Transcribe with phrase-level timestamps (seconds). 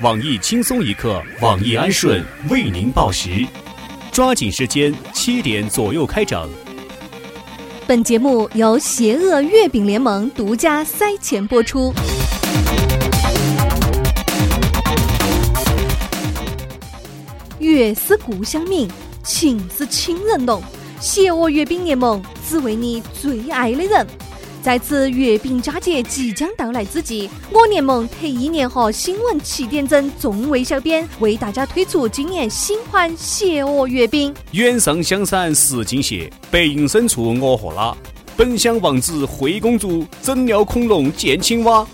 [0.00, 3.44] 网易轻松一刻，网易安顺为您报时，
[4.12, 6.48] 抓紧时间，七点左右开整。
[7.84, 11.92] 本节目由邪恶月饼联盟独家塞钱播出。
[17.58, 18.88] 月是故乡明，
[19.24, 20.62] 情是亲人浓。
[21.00, 24.06] 邪恶月饼联盟只为你最爱的人。
[24.68, 34.34] 在此月饼佳节即将到来之际，我联盟特意联合新闻起点整众位小编，为大家推出今年新款邪恶月饼。
[34.50, 37.96] 远上香山石径斜，白云深处我和拉。
[38.36, 41.86] 本乡王子灰公主，整了恐龙见青蛙。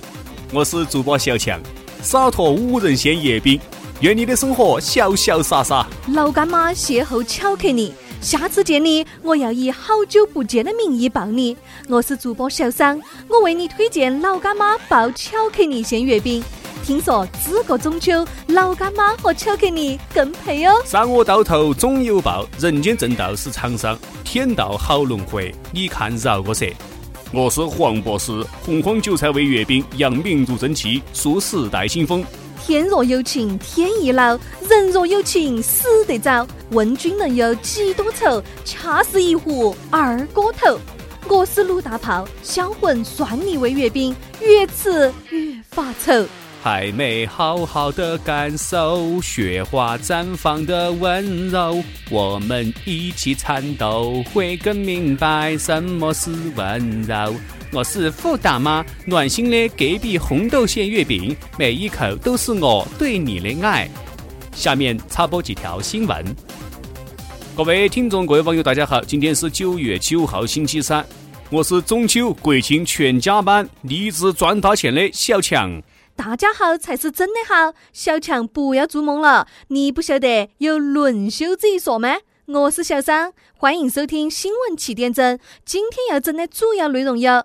[0.52, 1.60] 我是主播小强，
[2.02, 3.60] 洒脱五仁馅月饼，
[4.00, 5.86] 愿你的生活潇潇洒洒。
[6.08, 7.94] 老干妈邂逅巧克力。
[8.24, 11.54] 下次见你，我要以好久不见的名义抱你。
[11.90, 16.42] 我是主播小桑，我为你推荐老干妈爆巧克力馅月饼。
[16.82, 20.72] 听说这个中秋，老干妈和巧克力更配哦。
[20.86, 26.74] 善恶到头总有报，人间正道是沧桑，天道好轮回，你看饶过谁。
[27.30, 28.32] 我是黄博士，
[28.64, 32.24] 洪荒韭菜味月饼，扬名如蒸汽，数时代新风。
[32.66, 34.38] 天若有情天亦老，
[34.70, 36.46] 人若有情死得早。
[36.70, 38.42] 问君能有几多愁？
[38.64, 40.78] 恰似一壶二锅头。
[41.28, 46.24] 我是鲁大炮，销魂蒜泥味月饼，越吃越发愁。
[46.64, 57.34] 还没好好的感受雪花绽放的温柔，我们一起颤抖，会更明白什么是温柔。
[57.70, 63.86] 我是富大妈，暖心的隔壁红豆馅月饼，每一口都是我对你的爱。
[64.52, 66.24] 下面插播几条新闻。
[67.54, 71.04] 各位听众、各位网友，大家好，今天是九月九号，星期三，
[71.50, 75.70] 我是中秋国庆全加班、立志赚大钱的小强。
[76.16, 82.18] 大家好才是真的好，小强不要做梦了，你不晓得有轮休这一说吗？
[82.46, 87.44] 我是小张，欢迎收听新闻七点整，今天要整的主要内容有。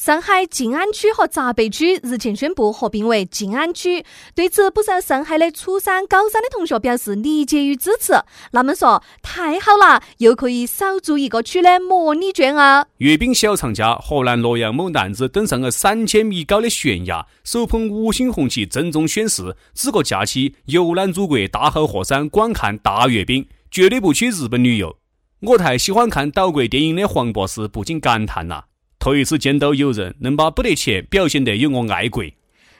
[0.00, 4.02] 上海静安区和闸北区日前宣布合并为静安区，
[4.34, 8.14] 对此不少上海的初三、高三的同学表示理解与支持。
[8.50, 24.96] 他们说：“太好了，又可以少做一个区的模拟卷啊！”阅兵小长假，河南洛阳某男子登上了三千米高的悬崖，手捧五星红旗郑重宣誓：“这个假期游览祖国大好河山，观看大阅兵，绝对不去日本旅游。”
[25.40, 28.64] 我太喜欢看岛国电影的黄博士不禁感叹呐。
[29.00, 32.22] 头一次见到有人能把不得钱表现得有我爱国。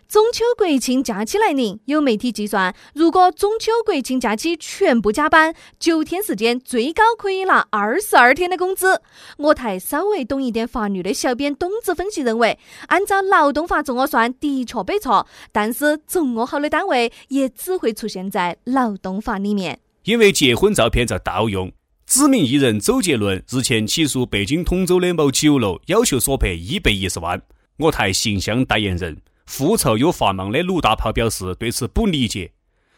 [0.07, 9.01] 中秋国庆假期来临，有媒体计算，如果中秋国庆假期全部加班，九天时间最高可以拿二十二天的工资。
[9.39, 19.79] 我台稍微懂一点法律的小编董子分析认为，按照劳动法这么算的确没错，但是这么好的单位也只会出现在劳动法里面。
[20.05, 21.73] 因为结婚照片遭盗用。
[22.11, 27.41] 知名艺人周杰伦日前起诉北京通州的某酒楼，要求索赔一百一十万。
[27.77, 29.17] 我台形象代言人、
[29.47, 32.51] 复仇又发忙的鲁大炮表示对此不理解。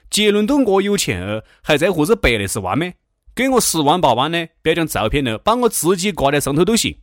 [0.08, 2.90] 杰伦都我有钱了，还在乎这百来十万吗？
[3.34, 4.48] 给我十万八万的？
[4.62, 6.96] 不要讲照片了，把我自己挂在上头都行。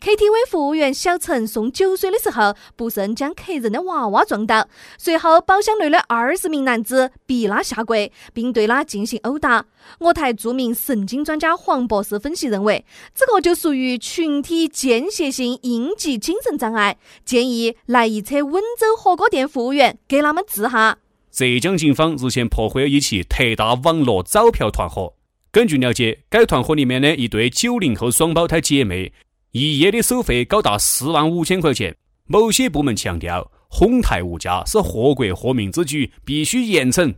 [0.00, 4.68] KTV 服务员小陈送酒水的时候，不慎将客人的娃娃撞倒，
[4.98, 9.64] 随后包厢内的二十名男子逼他下跪，并对他进行殴打。
[9.98, 12.84] 我台著名神经专家黄博士分析认为，
[13.14, 20.98] 这个就属于群体间歇性应激精神障碍，建议来一车温州火锅店服务员给他们治哈。
[21.32, 25.14] 浙江警方日前破获了一起特大网络招嫖团伙。
[25.50, 29.12] 根据了解，该团伙里面的一对九零后双胞胎姐妹。
[29.52, 31.96] 一夜的收费高达四万五千块钱。
[32.26, 37.14] 某些部门强调，哄抬物价是祸国祸民之举，必须严惩。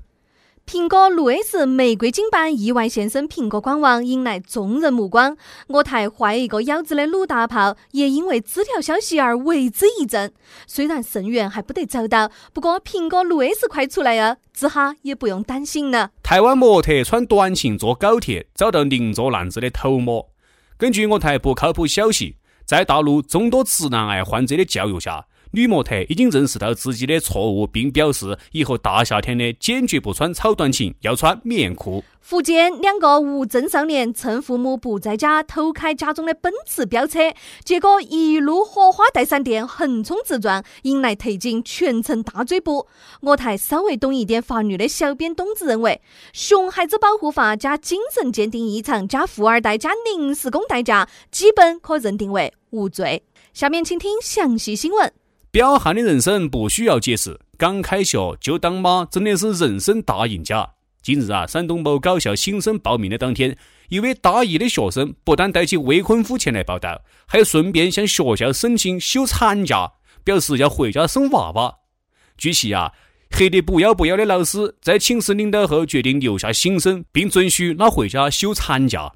[0.66, 5.34] 苹果六 S 玫瑰金版意外现身苹果官网，引来众人目光。
[5.68, 10.30] 我台坏一个腰子的鲁大炮也因为这条消息而为之一振。
[10.66, 16.10] 虽然肾源还不得找到，不过苹果六 S 快出来了，这下也不用担心了。
[16.22, 20.28] 台湾模特穿短裙坐高铁，找到邻座男子的头摸。
[20.78, 32.04] 根据我台不靠谱消息，在大陆众多直男癌患者的教育下，女模特已经认识到自己的错误，并表示以后大夏天的坚决不穿超短裙，要穿棉裤。
[32.20, 37.32] 福建两个无证少年趁父母不在家偷开家中的奔驰飙车，
[37.64, 42.86] 结果一路火花带闪电横冲直撞，引来特警全程大追捕。
[43.22, 46.02] 我台稍微懂一点法律的小编东子认为，
[46.34, 53.22] 熊孩子保护法加精神鉴定异常加富二代加临时工代驾，基本可认定为无罪。
[53.54, 55.10] 下面请听详细新闻。
[55.50, 60.74] 彪悍的人生不需要解释，刚开学就当妈真的是人生大赢家。
[61.00, 63.56] 近日啊，山东某高校新生报名的当天，
[63.88, 69.90] 一位大一的学生不但带起未婚夫前来报道，还顺便向学校申请休产假，
[70.22, 71.76] 表示要回家生娃娃。
[72.36, 72.92] 据悉啊，
[73.30, 79.10] 黑得不要不要的老师在请示领导后，决定留下新生，并准许他回家休产假。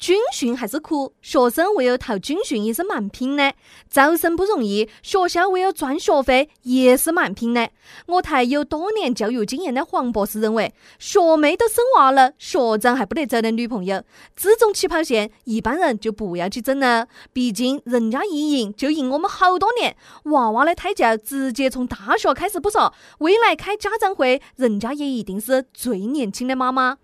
[0.00, 3.52] 军训还是苦，学生为了逃军训也是蛮拼的。
[3.90, 7.68] 招生不容易，学校为了赚学费也是蛮拼的。
[8.06, 14.02] 我台有多年教育经验的黄博士认为，学妹都生娃了，学长还不得找点女朋友？
[14.34, 17.06] 这种起跑线，一般人就不要去争了。
[17.34, 19.94] 毕竟人家一赢就赢我们好多年。
[20.24, 26.96] 娃娃的胎教直接从大学开始不说，未来开家长会，人家也一定是最年轻的妈妈。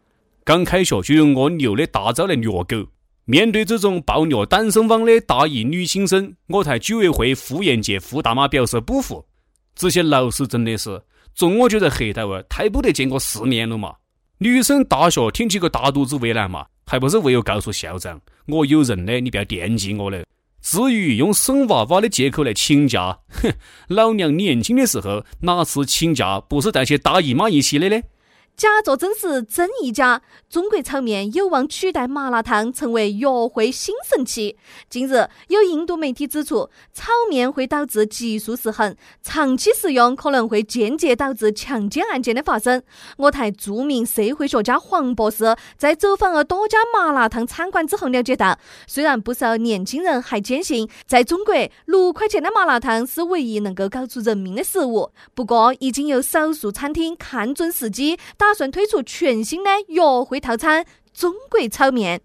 [0.46, 2.86] 刚开学就用我牛的大招来虐狗。
[3.24, 9.26] 面对这种暴虐单身汪的大一女新生，我台居委会妇炎界傅大妈表示不服。
[9.74, 11.02] 这些老师真的是，
[11.34, 13.92] 中我就在黑道啊，太不得见过世面了嘛！
[14.38, 20.24] 女生大学挺起个大肚子为难嘛，还不是为了告诉校长，我有人的，你不要惦记我了。
[20.62, 23.52] 至于用生娃娃的借口来请假，哼，
[23.88, 28.00] 老娘年轻的时候哪次请假不是带些大姨妈一起的呢？
[28.56, 34.56] 假作真时真亦假，中国炒面有望取代麻辣烫成为约会新神器。
[34.88, 42.82] 近日，有印度媒体指出，炒面会导致激素失衡，长期食用可能会间接导致强奸案件的发生。
[43.18, 51.54] 我台著名社会学家黄博士在走访了多家麻辣烫餐馆之后了解到，虽然不少年轻人还坚信在中国
[51.84, 58.18] 六块钱的麻辣烫是唯一能够搞出人命的食物，不过已经有少数餐厅看准时机。
[58.38, 62.20] 打打算推出全新的约会套餐——中国炒面。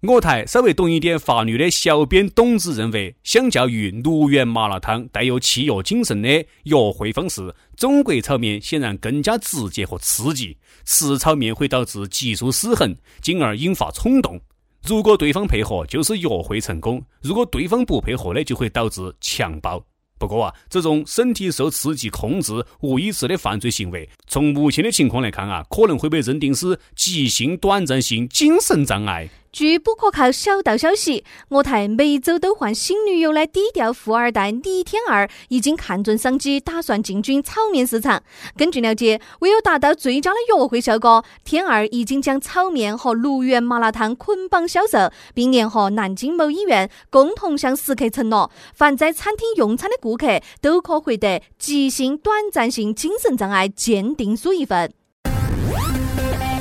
[0.00, 6.28] 我台稍微懂一点法律的小编董子认为，相较于六元麻辣烫带有契约精神的
[6.62, 10.56] 约会方式，中国炒面显然更加直接和刺激。
[10.86, 14.40] 吃炒面会导致激素失衡，进而引发冲动。
[14.86, 19.84] 如果对方配合，就是约会成功；如果对方不配合呢，就会导致强暴。
[20.20, 29.30] 不过啊，这种身体受刺激控制、无意识的犯罪行为，从目前的情况来看啊，可能会被认定是急性短暂性精神障碍。
[29.52, 38.22] 据不可靠小道消息，我台每周都换新女友的低调富二代李天二已经看准商机，打算进军炒面市场。
[38.56, 54.92] 根据了解，为了达到最佳的约会效果，天二已经将炒面和六元麻辣烫捆绑销售，并联合南京某医院共同向食客承诺，凡在餐厅用餐的顾客都可获得急性短暂性精神障碍鉴定书一份。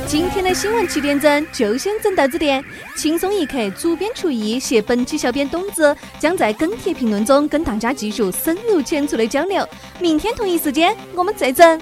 [0.10, 2.66] 今天的新闻七点整就先整到这点，
[2.96, 9.64] 轻松一刻，主编厨艺携本期小编董子将在跟帖评论中跟大家继续深入浅出的交流。
[10.00, 11.80] 明天同一时间我们再整。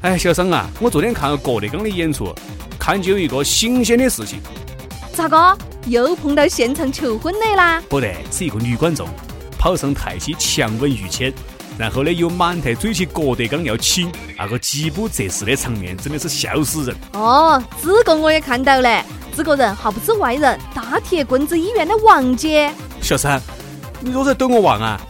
[0.00, 2.34] 哎，小桑啊，我昨天看了郭德纲的演出，
[2.76, 4.40] 看见有一个新鲜的事情。
[5.12, 5.56] 咋个
[5.86, 7.80] 又碰到现场求婚的啦？
[7.88, 9.08] 不得，是一个女观众
[9.56, 11.32] 跑上台去强吻于谦。
[11.76, 16.96] 然后呢，又满台追起郭德纲要亲，那个饥不择食的场面真的是笑死人。
[17.12, 19.04] 哦，这个我也看到了，
[19.36, 22.72] 这个人还不是外人，大铁棍子医院的王姐。
[23.00, 23.42] 小三，
[24.00, 25.00] 你若在逗我玩啊？